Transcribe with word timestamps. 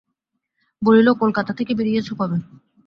বলিল, 0.81 1.07
কলকাতা 1.21 1.51
থেকে 1.59 1.71
বেরিয়েছ 1.75 2.07
কবে? 2.13 2.37